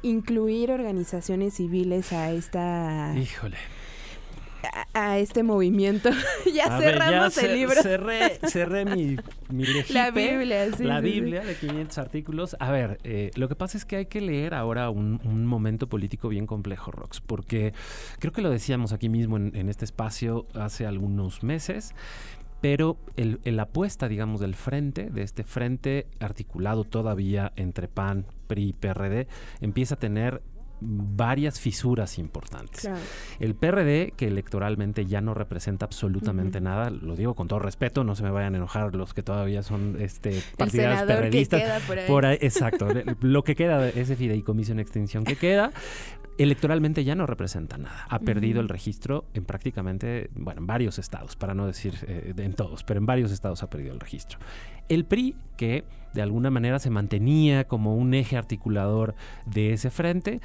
incluir 0.03 0.71
organizaciones 0.71 1.55
civiles 1.55 2.13
a 2.13 2.33
esta... 2.33 3.15
Híjole 3.17 3.57
a, 4.95 5.19
este 5.19 5.43
movimiento. 5.43 6.11
ya 6.55 6.79
cerramos 6.79 7.37
el 7.39 7.55
libro. 7.55 7.83
Cerré, 7.83 8.85
mi, 8.85 9.17
mi 9.49 9.65
La 9.91 10.11
Biblia, 10.11 10.71
sí. 10.77 10.85
La 10.85 11.01
Biblia 11.01 11.45
de 11.45 11.55
500 11.55 11.99
artículos. 11.99 12.57
A 12.61 12.71
ver, 12.71 12.99
eh, 13.05 13.31
lo 13.35 13.49
que 13.49 13.55
pasa 13.55 13.79
es 13.79 13.85
que 13.85 13.97
hay 13.97 14.07
que 14.07 14.21
leer 14.21 14.55
ahora 14.55 14.91
un, 14.91 15.21
momento 15.47 15.89
político 15.89 16.29
bien 16.29 16.47
complejo, 16.47 16.91
Rox, 16.91 17.21
porque 17.21 17.73
creo 18.19 18.33
que 18.33 18.43
lo 18.43 18.51
decíamos 18.51 18.93
aquí 18.93 19.09
mismo 19.09 19.37
en, 19.37 19.69
este 19.69 19.85
espacio 19.85 20.47
hace 20.55 20.87
algunos 20.87 21.43
meses 21.43 21.95
pero 22.61 22.99
el, 23.17 23.41
la 23.45 23.63
apuesta, 23.63 24.07
digamos, 24.07 24.41
del 24.41 24.55
frente, 24.55 25.09
de 25.09 25.23
este 25.23 25.45
frente 25.45 26.07
articulado 26.21 26.85
todavía 26.85 27.53
entre 27.57 27.89
PAN, 27.89 28.27
PRI 28.49 28.69
y 28.69 28.73
PRD, 28.75 29.29
empieza 29.63 29.95
a 29.95 29.99
tener 29.99 30.43
varias 30.81 31.61
fisuras 31.61 32.19
importantes. 32.19 32.89
El 33.39 33.55
PRD, 33.55 34.13
que 34.17 34.27
electoralmente 34.27 35.07
ya 35.07 35.21
no 35.21 35.35
representa 35.35 35.85
absolutamente 35.87 36.61
nada, 36.61 36.91
lo 36.91 37.17
digo 37.17 37.35
con 37.35 37.49
todo 37.49 37.59
respeto, 37.59 38.05
no 38.05 38.15
se 38.15 38.23
me 38.23 38.31
vayan 38.31 38.55
a 38.55 38.59
enojar 38.59 38.95
los 38.95 39.15
que 39.15 39.23
todavía 39.23 39.63
son 39.63 39.97
este, 40.01 40.43
partidarios 40.57 41.03
PRDistas. 41.03 41.83
por 42.07 42.27
ahí. 42.27 42.39
exacto, 42.41 42.89
lo 43.21 43.45
que 43.45 43.55
queda 43.55 43.79
de 43.79 44.01
ese 44.01 44.17
fideicomiso 44.17 44.73
en 44.73 44.81
extinción 44.81 45.25
que 45.25 45.37
queda, 45.37 45.73
electoralmente 46.39 47.05
ya 47.05 47.15
no 47.15 47.27
representa 47.27 47.77
nada. 47.77 48.07
Ha 48.09 48.19
perdido 48.21 48.61
el 48.61 48.69
registro 48.69 49.27
en 49.35 49.45
prácticamente, 49.45 50.31
bueno, 50.35 50.61
en 50.61 50.67
varios 50.67 50.99
estados, 50.99 51.37
para 51.37 51.55
no 51.55 51.67
decir 51.67 51.95
eh, 52.07 52.33
en 52.37 52.55
todos, 52.55 52.85
pero 52.85 52.99
en 52.99 53.07
varios 53.07 53.31
estados 53.31 53.63
ha 53.63 53.69
perdido 53.69 53.93
el 53.93 54.01
registro. 54.01 54.39
El 54.89 55.05
PRI, 55.05 55.37
que 55.57 55.85
de 56.15 56.23
alguna 56.23 56.51
manera 56.51 56.79
se 56.79 56.91
mantenía 56.91 57.65
como 57.65 57.97
un 57.97 58.15
eje 58.15 58.37
articulador 58.37 59.15
de 59.47 59.73
ese 59.73 59.91
frente, 59.91 60.41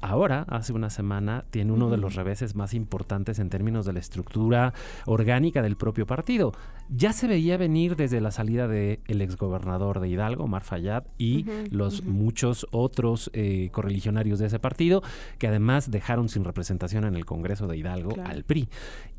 ahora, 0.00 0.46
hace 0.48 0.72
una 0.72 0.90
semana, 0.90 1.44
tiene 1.50 1.72
uno 1.72 1.90
de 1.90 1.96
los 1.96 2.14
reveses 2.14 2.54
más 2.54 2.74
importantes 2.74 3.38
en 3.38 3.50
términos 3.50 3.86
de 3.86 3.92
la 3.92 3.98
estructura 3.98 4.72
orgánica 5.06 5.62
del 5.62 5.76
propio 5.76 6.06
partido. 6.06 6.52
Ya 6.88 7.12
se 7.12 7.26
veía 7.26 7.56
venir 7.56 7.96
desde 7.96 8.20
la 8.20 8.30
salida 8.30 8.68
del 8.68 9.00
el 9.06 9.22
exgobernador 9.22 10.00
de 10.00 10.08
Hidalgo, 10.08 10.46
Mar 10.46 10.64
Fayad, 10.64 11.04
y 11.18 11.46
los 11.70 12.04
muchos 12.04 12.66
otros 12.70 13.30
eh, 13.32 13.70
correligionarios 13.72 14.38
de 14.38 14.46
ese 14.46 14.58
partido, 14.58 15.02
que 15.38 15.48
además 15.48 15.90
dejaron 15.90 16.28
sin 16.28 16.44
representación 16.44 17.04
en 17.04 17.14
el 17.14 17.24
Congreso 17.24 17.66
de 17.66 17.76
Hidalgo 17.76 18.14
al 18.24 18.44
PRI. 18.44 18.68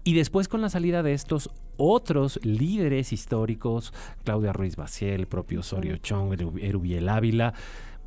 Y 0.04 0.14
después 0.14 0.48
con 0.48 0.62
la 0.62 0.70
salida 0.70 1.02
de 1.02 1.14
estos 1.14 1.50
otros 1.78 2.40
líderes 2.44 3.12
históricos, 3.12 3.92
Claudia 4.24 4.54
Ruiz 4.54 4.76
Baciel, 4.76 5.22
el 5.22 5.28
propio 5.28 5.64
Osorio 5.76 5.98
Chong, 5.98 6.34
Erubiel 6.60 7.10
Ávila, 7.10 7.54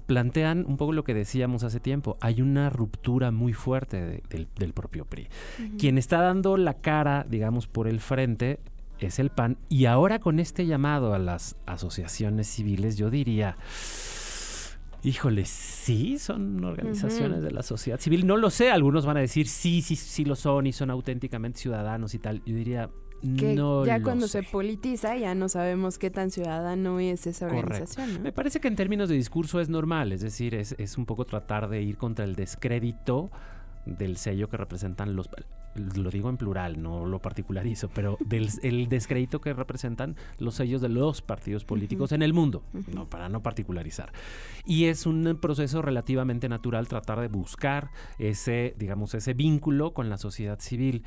plantean 0.07 0.65
un 0.67 0.79
poco 0.79 0.93
lo 0.93 1.05
que 1.05 1.13
decíamos 1.13 1.65
hace 1.65 1.81
tiempo. 1.81 2.17
Hay 2.21 2.41
una 2.41 2.71
ruptura 2.71 3.31
muy 3.31 3.53
fuerte 3.53 4.23
del, 4.29 4.73
propio 4.73 5.05
PRI. 5.05 5.29
Quien 5.79 5.99
está 5.99 6.23
dando 6.23 6.57
la 6.57 6.75
cara, 6.75 7.27
digamos, 7.29 7.67
por 7.67 7.87
el 7.89 8.01
frente 8.01 8.59
es 9.01 9.19
el 9.19 9.31
PAN. 9.31 9.59
Y 9.69 9.85
ahora 9.85 10.19
con 10.19 10.41
este 10.41 10.67
llamado 10.67 11.13
a 11.13 11.19
las 11.19 11.57
asociaciones 11.67 12.49
civiles, 12.49 12.97
yo 12.97 13.11
diría... 13.11 13.57
Híjole, 15.05 15.45
sí, 15.45 16.19
son 16.19 16.65
organizaciones 16.65 17.41
de 17.41 17.53
la 17.53 17.63
sociedad 17.63 18.01
civil. 18.01 18.27
No 18.27 18.37
lo 18.37 18.51
sé, 18.51 18.73
algunos 18.73 19.07
van 19.07 19.17
a 19.17 19.21
decir 19.21 19.47
sí, 19.47 19.81
sí, 19.81 19.95
sí 19.95 20.25
lo 20.25 20.35
son 20.35 20.67
y 20.67 20.73
son 20.73 20.91
auténticamente 20.91 21.61
ciudadanos 21.61 22.15
y 22.15 22.19
tal. 22.19 22.43
Yo 22.45 22.57
diría, 22.57 22.91
que 23.37 23.55
no 23.55 23.85
ya 23.85 24.03
cuando 24.03 24.29
se 24.29 24.43
politiza 24.43 25.17
ya 25.17 25.35
no 25.35 25.49
sabemos 25.49 25.99
qué 25.99 26.11
tan 26.11 26.31
ciudadano 26.31 27.01
es 27.01 27.27
esa 27.27 27.47
organización. 27.47 28.23
Me 28.23 28.33
parece 28.33 28.61
que 28.61 28.69
en 28.69 28.77
términos 28.77 29.09
de 29.09 29.17
discurso 29.17 29.61
es 29.61 29.69
normal, 29.69 30.13
es 30.13 30.21
decir, 30.21 30.55
es, 30.55 30.75
es 30.79 30.99
un 30.99 31.07
poco 31.07 31.25
tratar 31.25 31.69
de 31.69 31.83
ir 31.83 31.97
contra 31.97 32.25
el 32.25 32.35
descrédito 32.35 33.31
del 33.87 34.17
sello 34.17 34.49
que 34.49 34.57
representan 34.57 35.17
los 35.17 35.29
lo 35.75 36.11
digo 36.11 36.29
en 36.29 36.37
plural, 36.37 36.83
no 36.83 37.07
lo 37.07 37.21
particularizo, 37.21 37.89
pero 37.89 38.19
del 38.25 38.49
el 38.63 38.89
descrédito 38.89 39.41
que 39.41 39.53
representan 39.53 40.17
los 40.39 40.57
sellos 40.57 40.81
de 40.81 40.89
los 40.89 41.23
partidos 41.23 41.65
políticos 41.65 42.13
en 42.13 42.23
el 42.23 42.33
mundo, 42.33 42.65
no 42.93 43.09
para 43.09 43.29
no 43.29 43.43
particularizar. 43.43 44.13
Y 44.65 44.87
es 44.87 45.07
un 45.07 45.39
proceso 45.41 45.83
relativamente 45.83 46.49
natural 46.49 46.89
tratar 46.89 47.21
de 47.21 47.29
buscar 47.29 47.91
ese, 48.19 48.75
digamos, 48.77 49.15
ese 49.15 49.35
vínculo 49.35 49.93
con 49.93 50.09
la 50.11 50.19
sociedad 50.19 50.59
civil. 50.61 51.05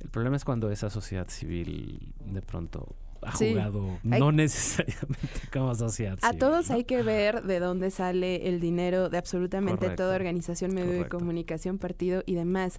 El 0.00 0.08
problema 0.10 0.36
es 0.36 0.44
cuando 0.44 0.70
esa 0.70 0.90
sociedad 0.90 1.28
civil 1.28 2.12
de 2.24 2.42
pronto 2.42 2.96
ha 3.22 3.32
jugado 3.32 3.98
no 4.02 4.32
necesariamente 4.32 5.40
como 5.52 5.74
sociedad 5.74 6.18
civil. 6.18 6.36
A 6.36 6.38
todos 6.38 6.70
hay 6.70 6.84
que 6.84 7.02
ver 7.02 7.42
de 7.42 7.60
dónde 7.60 7.90
sale 7.90 8.48
el 8.48 8.60
dinero 8.60 9.08
de 9.08 9.18
absolutamente 9.18 9.90
toda 9.90 10.14
organización, 10.14 10.74
medio 10.74 10.92
de 10.92 11.08
comunicación, 11.08 11.78
partido 11.78 12.22
y 12.26 12.34
demás. 12.34 12.78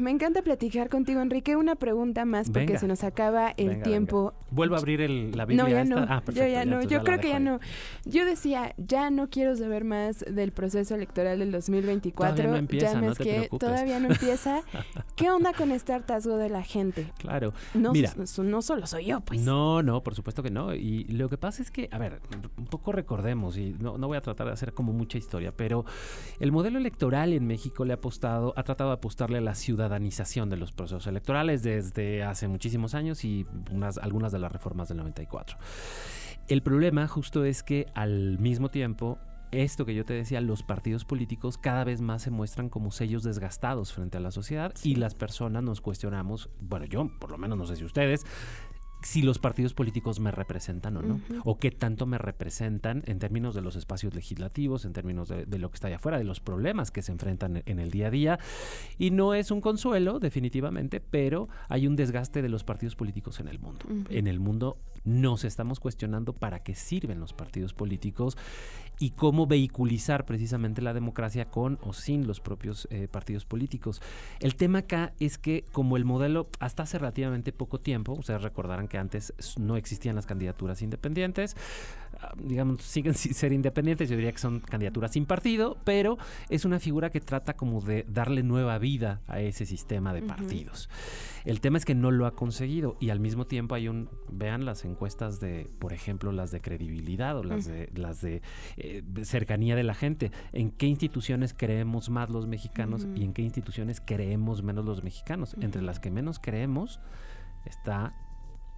Me 0.00 0.10
encanta 0.10 0.42
platicar 0.42 0.88
contigo, 0.88 1.20
Enrique. 1.20 1.56
Una 1.56 1.74
pregunta 1.76 2.24
más 2.24 2.50
porque 2.50 2.78
se 2.78 2.86
nos 2.86 3.04
acaba 3.04 3.50
el 3.56 3.82
tiempo. 3.82 4.34
Vuelvo 4.50 4.74
a 4.74 4.78
abrir 4.78 5.00
la 5.34 5.46
Biblia. 5.46 5.64
No, 5.64 5.68
ya 5.68 5.84
no. 5.84 5.96
Ah, 6.08 6.22
yo 6.32 6.46
ya, 6.46 6.64
no. 6.64 6.82
Yo 6.82 7.02
creo 7.02 7.20
que 7.20 7.28
ya 7.28 7.40
no. 7.40 7.60
Yo 8.04 8.24
decía, 8.24 8.74
ya 8.76 9.10
no 9.10 9.30
quiero 9.30 9.56
saber 9.56 9.84
más 9.84 10.20
del 10.20 10.52
proceso 10.52 10.94
electoral 10.94 11.38
del 11.38 11.52
2024. 11.52 12.34
Todavía 12.34 12.52
no 12.52 12.56
empieza, 12.58 12.92
ya 12.92 13.00
no 13.00 13.14
que 13.14 13.48
todavía 13.58 14.00
no 14.00 14.08
empieza. 14.08 14.62
¿Qué 15.16 15.30
onda 15.30 15.52
con 15.52 15.72
este 15.72 15.92
hartazgo 15.92 16.36
de 16.36 16.50
la 16.50 16.62
gente? 16.62 17.12
Claro. 17.18 17.52
No, 17.74 17.92
Mira, 17.92 18.12
no 18.16 18.62
solo 18.62 18.86
soy 18.86 19.06
yo, 19.06 19.20
pues. 19.20 19.40
No, 19.40 19.82
no, 19.82 20.02
por 20.02 20.14
supuesto 20.14 20.42
que 20.42 20.50
no. 20.50 20.74
Y 20.74 21.04
lo 21.04 21.28
que 21.28 21.38
pasa 21.38 21.62
es 21.62 21.70
que, 21.70 21.88
a 21.90 21.98
ver, 21.98 22.20
un 22.58 22.66
poco 22.66 22.92
recordemos, 22.92 23.56
y 23.56 23.76
no, 23.78 23.98
no 23.98 24.08
voy 24.08 24.16
a 24.16 24.20
tratar 24.20 24.46
de 24.46 24.52
hacer 24.52 24.74
como 24.74 24.92
mucha 24.92 25.18
historia, 25.18 25.52
pero 25.56 25.84
el 26.38 26.52
modelo 26.52 26.78
electoral 26.78 27.32
en 27.32 27.46
México 27.46 27.84
le 27.84 27.92
ha 27.92 27.96
apostado, 27.96 28.52
ha 28.56 28.62
tratado 28.62 28.90
de 28.90 28.94
apostarle 28.94 29.38
a 29.38 29.40
la 29.40 29.54
ciudad 29.54 29.69
ciudadanización 29.70 30.50
de 30.50 30.56
los 30.56 30.72
procesos 30.72 31.06
electorales 31.06 31.62
desde 31.62 32.24
hace 32.24 32.48
muchísimos 32.48 32.94
años 32.94 33.24
y 33.24 33.46
unas, 33.70 33.98
algunas 33.98 34.32
de 34.32 34.40
las 34.40 34.50
reformas 34.50 34.88
del 34.88 34.98
94. 34.98 35.56
El 36.48 36.62
problema 36.62 37.06
justo 37.06 37.44
es 37.44 37.62
que 37.62 37.86
al 37.94 38.40
mismo 38.40 38.68
tiempo 38.70 39.18
esto 39.52 39.84
que 39.84 39.94
yo 39.94 40.04
te 40.04 40.12
decía, 40.14 40.40
los 40.40 40.64
partidos 40.64 41.04
políticos 41.04 41.56
cada 41.56 41.84
vez 41.84 42.00
más 42.00 42.22
se 42.22 42.30
muestran 42.30 42.68
como 42.68 42.90
sellos 42.90 43.22
desgastados 43.22 43.92
frente 43.92 44.18
a 44.18 44.20
la 44.20 44.32
sociedad 44.32 44.72
y 44.82 44.96
las 44.96 45.14
personas 45.14 45.62
nos 45.62 45.80
cuestionamos, 45.80 46.50
bueno, 46.60 46.86
yo 46.86 47.08
por 47.20 47.30
lo 47.30 47.38
menos 47.38 47.56
no 47.56 47.66
sé 47.66 47.76
si 47.76 47.84
ustedes, 47.84 48.26
si 49.02 49.22
los 49.22 49.38
partidos 49.38 49.74
políticos 49.74 50.20
me 50.20 50.30
representan 50.30 50.96
o 50.96 51.02
no, 51.02 51.20
o 51.44 51.58
qué 51.58 51.70
tanto 51.70 52.06
me 52.06 52.18
representan 52.18 53.02
en 53.06 53.18
términos 53.18 53.54
de 53.54 53.62
los 53.62 53.76
espacios 53.76 54.14
legislativos, 54.14 54.84
en 54.84 54.92
términos 54.92 55.28
de, 55.28 55.58
lo 55.58 55.70
que 55.70 55.74
está 55.74 55.88
allá 55.88 55.96
afuera, 55.96 56.18
de 56.18 56.24
los 56.24 56.40
problemas 56.40 56.90
que 56.90 57.02
se 57.02 57.12
enfrentan 57.12 57.62
en 57.66 57.78
el 57.78 57.90
día 57.90 58.08
a 58.08 58.10
día. 58.10 58.38
Y 58.98 59.10
no 59.10 59.34
es 59.34 59.50
un 59.50 59.60
consuelo, 59.60 60.18
definitivamente, 60.18 61.00
pero 61.00 61.48
hay 61.68 61.86
un 61.86 61.96
desgaste 61.96 62.42
de 62.42 62.48
los 62.48 62.64
partidos 62.64 62.96
políticos 62.96 63.40
en 63.40 63.48
el 63.48 63.58
mundo. 63.58 63.86
En 64.10 64.26
el 64.26 64.40
mundo 64.40 64.78
nos 65.04 65.44
estamos 65.44 65.80
cuestionando 65.80 66.32
para 66.32 66.62
qué 66.62 66.74
sirven 66.74 67.20
los 67.20 67.32
partidos 67.32 67.74
políticos 67.74 68.36
y 68.98 69.10
cómo 69.12 69.46
vehiculizar 69.46 70.26
precisamente 70.26 70.82
la 70.82 70.92
democracia 70.92 71.46
con 71.46 71.78
o 71.82 71.94
sin 71.94 72.26
los 72.26 72.40
propios 72.40 72.86
eh, 72.90 73.08
partidos 73.08 73.46
políticos. 73.46 74.02
El 74.40 74.56
tema 74.56 74.80
acá 74.80 75.14
es 75.18 75.38
que 75.38 75.64
como 75.72 75.96
el 75.96 76.04
modelo 76.04 76.48
hasta 76.58 76.82
hace 76.82 76.98
relativamente 76.98 77.52
poco 77.52 77.80
tiempo, 77.80 78.12
ustedes 78.12 78.42
recordarán 78.42 78.88
que 78.88 78.98
antes 78.98 79.32
no 79.58 79.76
existían 79.76 80.16
las 80.16 80.26
candidaturas 80.26 80.82
independientes, 80.82 81.56
digamos, 82.36 82.82
siguen 82.82 83.14
sin 83.14 83.34
ser 83.34 83.52
independientes, 83.52 84.08
yo 84.08 84.16
diría 84.16 84.32
que 84.32 84.38
son 84.38 84.60
candidaturas 84.60 85.12
sin 85.12 85.26
partido, 85.26 85.78
pero 85.84 86.18
es 86.48 86.64
una 86.64 86.78
figura 86.78 87.10
que 87.10 87.20
trata 87.20 87.54
como 87.54 87.80
de 87.80 88.04
darle 88.08 88.42
nueva 88.42 88.78
vida 88.78 89.20
a 89.26 89.40
ese 89.40 89.66
sistema 89.66 90.12
de 90.12 90.22
partidos. 90.22 90.88
El 91.44 91.60
tema 91.60 91.78
es 91.78 91.84
que 91.84 91.94
no 91.94 92.10
lo 92.10 92.26
ha 92.26 92.34
conseguido 92.34 92.96
y 93.00 93.10
al 93.10 93.20
mismo 93.20 93.46
tiempo 93.46 93.74
hay 93.74 93.88
un, 93.88 94.10
vean 94.30 94.64
las 94.64 94.84
encuestas 94.84 95.40
de, 95.40 95.70
por 95.78 95.92
ejemplo, 95.92 96.32
las 96.32 96.50
de 96.50 96.60
credibilidad 96.60 97.36
o 97.38 97.42
las 97.42 97.66
de, 97.66 97.90
las 97.94 98.20
de 98.20 98.42
eh, 98.76 99.02
cercanía 99.22 99.76
de 99.76 99.82
la 99.82 99.94
gente. 99.94 100.32
¿En 100.52 100.70
qué 100.70 100.86
instituciones 100.86 101.54
creemos 101.56 102.10
más 102.10 102.30
los 102.30 102.46
mexicanos 102.46 103.06
y 103.14 103.24
en 103.24 103.32
qué 103.32 103.42
instituciones 103.42 104.00
creemos 104.04 104.62
menos 104.62 104.84
los 104.84 105.02
mexicanos? 105.02 105.56
Entre 105.60 105.82
las 105.82 106.00
que 106.00 106.10
menos 106.10 106.38
creemos 106.38 107.00
está 107.64 108.12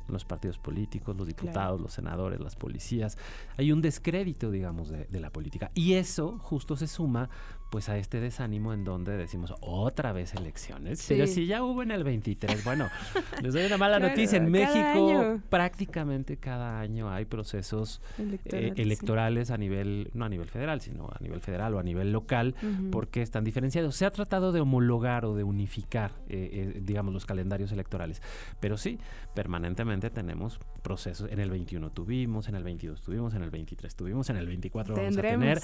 los 0.09 0.25
partidos 0.25 0.59
políticos, 0.59 1.17
los 1.17 1.27
diputados, 1.27 1.81
los 1.81 1.93
senadores, 1.93 2.41
las 2.41 2.57
policías. 2.57 3.19
Hay 3.57 3.73
un 3.73 3.83
descrédito, 3.83 4.51
digamos, 4.51 4.89
de, 4.89 5.07
de, 5.07 5.21
la 5.21 5.31
política. 5.31 5.71
Y 5.75 5.95
eso 5.95 6.39
justo 6.39 6.77
se 6.77 6.87
suma 6.87 7.29
pues 7.73 7.89
a 7.89 7.97
este 7.97 8.21
desánimo 8.21 8.75
en 8.75 8.85
donde 8.85 9.17
decimos 9.17 9.55
otra 9.63 10.13
vez 10.13 10.35
elecciones. 10.35 11.07
Pero 11.09 11.27
si 11.27 11.47
ya 11.47 11.63
hubo 11.63 11.83
en 11.83 11.91
el 11.91 12.05
23, 12.05 12.65
bueno, 12.65 12.91
les 13.43 13.55
doy 13.55 13.65
una 13.65 13.79
mala 13.79 13.99
noticia. 13.99 14.37
En 14.37 14.51
México 14.51 15.41
prácticamente 15.49 16.37
cada 16.37 16.81
año 16.81 17.11
hay 17.11 17.25
procesos 17.25 18.03
eh, 18.19 18.75
electorales, 18.77 19.51
a 19.51 19.57
nivel, 19.57 20.11
no 20.13 20.27
a 20.27 20.29
nivel 20.29 20.51
federal, 20.51 20.83
sino 20.83 21.09
a 21.11 21.17
nivel 21.23 21.41
federal 21.41 21.75
o 21.75 21.79
a 21.79 21.83
nivel 21.83 22.13
local, 22.13 22.55
porque 22.91 23.23
están 23.23 23.43
diferenciados. 23.43 23.97
Se 23.97 24.05
ha 24.05 24.11
tratado 24.11 24.53
de 24.53 24.61
homologar 24.61 25.25
o 25.25 25.35
de 25.35 25.43
unificar, 25.43 26.13
eh, 26.29 26.75
eh, 26.77 26.81
digamos, 26.85 27.15
los 27.15 27.25
calendarios 27.25 27.73
electorales. 27.73 28.21
Pero 28.61 28.77
sí, 28.77 28.99
permanentemente 29.35 30.11
tenemos 30.11 30.61
procesos. 30.83 31.31
En 31.33 31.41
el 31.41 31.49
21 31.49 31.89
tuvimos, 31.91 32.49
en 32.49 32.55
el 32.55 32.65
22 32.65 33.01
tuvimos, 33.01 33.33
en 33.33 33.43
el 33.45 33.51
23 33.51 33.97
tuvimos, 33.97 34.29
en 34.29 34.37
el 34.37 34.47
24 34.47 34.95
vamos 34.95 35.17
a 35.17 35.23
tener. 35.23 35.59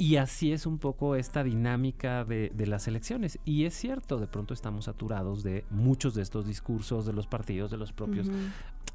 Y 0.00 0.16
así 0.16 0.50
es 0.50 0.64
un 0.64 0.78
poco 0.78 1.14
esta 1.14 1.44
dinámica 1.44 2.24
de, 2.24 2.50
las 2.66 2.88
elecciones. 2.88 3.38
Y 3.44 3.66
es 3.66 3.74
cierto, 3.74 4.16
de 4.16 4.26
pronto 4.26 4.54
estamos 4.54 4.86
saturados 4.86 5.42
de 5.42 5.66
muchos 5.68 6.14
de 6.14 6.22
estos 6.22 6.46
discursos 6.46 7.04
de 7.04 7.12
los 7.12 7.26
partidos, 7.26 7.70
de 7.70 7.76
los 7.76 7.92
propios. 7.92 8.26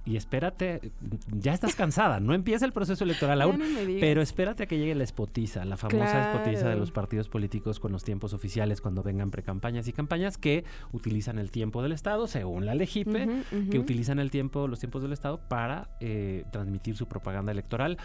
Y 0.05 0.17
espérate, 0.17 0.91
ya 1.31 1.53
estás 1.53 1.75
cansada, 1.75 2.19
no 2.19 2.33
empieza 2.33 2.65
el 2.65 2.71
proceso 2.71 3.03
electoral 3.03 3.41
aún, 3.41 3.61
pero 3.99 4.21
espérate 4.21 4.63
a 4.63 4.65
que 4.67 4.77
llegue 4.77 4.93
la 4.93 5.03
espotiza, 5.03 5.65
la 5.65 5.77
famosa 5.77 6.31
espotiza 6.31 6.69
de 6.69 6.75
los 6.75 6.91
partidos 6.91 7.27
políticos 7.27 7.79
con 7.79 7.91
los 7.91 8.03
tiempos 8.03 8.33
oficiales 8.33 8.81
cuando 8.81 9.01
vengan 9.01 9.31
precampañas 9.31 9.87
y 9.87 9.93
campañas 9.93 10.37
que 10.37 10.63
utilizan 10.91 11.39
el 11.39 11.49
tiempo 11.49 11.81
del 11.81 11.91
Estado, 11.91 12.27
según 12.27 12.65
la 12.65 12.75
Legipe, 12.75 13.43
que 13.71 13.79
utilizan 13.79 14.19
el 14.19 14.29
tiempo, 14.29 14.67
los 14.67 14.79
tiempos 14.79 15.01
del 15.01 15.13
Estado 15.13 15.39
para 15.47 15.89
eh, 15.99 16.45
transmitir 16.51 16.95
su 16.95 17.07
propaganda 17.07 17.51
electoral 17.51 17.97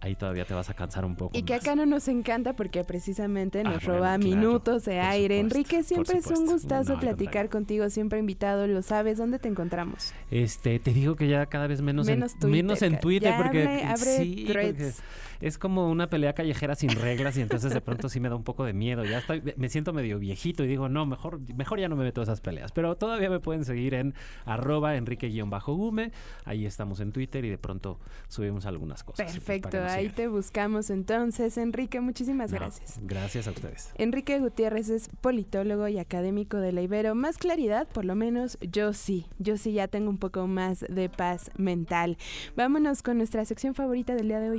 ahí 0.00 0.14
todavía 0.14 0.44
te 0.44 0.54
vas 0.54 0.70
a 0.70 0.74
cansar 0.74 1.04
un 1.04 1.14
poco. 1.14 1.36
Y 1.36 1.42
que 1.42 1.54
acá 1.54 1.74
no 1.74 1.86
nos 1.86 2.08
encanta 2.08 2.54
porque 2.54 2.84
precisamente 2.84 3.62
nos 3.62 3.76
ah, 3.76 3.86
roba 3.86 4.18
minutos 4.18 4.84
de 4.84 5.00
aire. 5.00 5.38
Enrique, 5.38 5.82
siempre 5.82 6.18
es 6.18 6.26
un 6.26 6.46
gustazo 6.46 6.98
platicar 6.98 7.48
contigo, 7.48 7.88
siempre 7.90 8.18
invitado, 8.18 8.66
lo 8.66 8.82
sabes, 8.82 9.18
¿dónde 9.18 9.38
te 9.38 9.48
encontramos? 9.48 10.12
Este, 10.30 10.78
te 10.78 10.92
digo 10.92 11.16
que 11.20 11.28
ya 11.28 11.44
cada 11.46 11.66
vez 11.66 11.82
menos, 11.82 12.06
menos 12.06 12.32
en, 12.32 12.38
Twitter, 12.38 12.50
menos 12.50 12.82
en 12.82 12.98
Twitter 12.98 13.34
porque 13.36 13.84
sí, 13.96 14.48
es 15.40 15.58
como 15.58 15.90
una 15.90 16.08
pelea 16.10 16.34
callejera 16.34 16.74
sin 16.74 16.90
reglas 16.90 17.36
y 17.36 17.40
entonces 17.40 17.72
de 17.72 17.80
pronto 17.80 18.08
sí 18.08 18.20
me 18.20 18.28
da 18.28 18.36
un 18.36 18.44
poco 18.44 18.64
de 18.64 18.72
miedo. 18.72 19.04
Ya 19.04 19.18
estoy, 19.18 19.42
me 19.56 19.68
siento 19.68 19.92
medio 19.92 20.18
viejito 20.18 20.64
y 20.64 20.66
digo, 20.66 20.88
no, 20.88 21.06
mejor, 21.06 21.40
mejor 21.54 21.80
ya 21.80 21.88
no 21.88 21.96
me 21.96 22.04
meto 22.04 22.20
a 22.20 22.24
esas 22.24 22.40
peleas. 22.40 22.72
Pero 22.72 22.96
todavía 22.96 23.30
me 23.30 23.40
pueden 23.40 23.64
seguir 23.64 23.94
en 23.94 24.14
arroba 24.44 24.96
enrique-gume. 24.96 26.12
Ahí 26.44 26.66
estamos 26.66 27.00
en 27.00 27.12
Twitter 27.12 27.44
y 27.44 27.50
de 27.50 27.58
pronto 27.58 27.98
subimos 28.28 28.66
algunas 28.66 29.02
cosas. 29.02 29.32
Perfecto, 29.32 29.82
ahí 29.82 30.08
te 30.08 30.28
buscamos 30.28 30.90
entonces. 30.90 31.56
Enrique, 31.56 32.00
muchísimas 32.00 32.52
gracias. 32.52 32.98
Gracias 33.02 33.48
a 33.48 33.50
ustedes. 33.50 33.92
Enrique 33.96 34.38
Gutiérrez 34.38 34.88
es 34.90 35.08
politólogo 35.20 35.88
y 35.88 35.98
académico 35.98 36.58
de 36.58 36.72
la 36.72 36.82
Ibero. 36.82 37.14
Más 37.14 37.38
claridad, 37.38 37.88
por 37.88 38.04
lo 38.04 38.14
menos 38.14 38.58
yo 38.60 38.92
sí. 38.92 39.26
Yo 39.38 39.56
sí 39.56 39.72
ya 39.72 39.88
tengo 39.88 40.10
un 40.10 40.18
poco 40.18 40.46
más 40.46 40.80
de 40.88 41.08
paz 41.08 41.50
mental. 41.56 42.18
Vámonos 42.56 43.02
con 43.02 43.18
nuestra 43.18 43.44
sección 43.44 43.74
favorita 43.74 44.14
del 44.14 44.28
día 44.28 44.40
de 44.40 44.50
hoy. 44.50 44.58